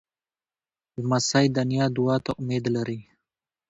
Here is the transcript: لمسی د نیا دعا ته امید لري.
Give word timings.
لمسی 1.01 1.45
د 1.55 1.57
نیا 1.69 1.85
دعا 1.95 2.15
ته 2.25 2.31
امید 2.39 2.63
لري. 2.75 2.99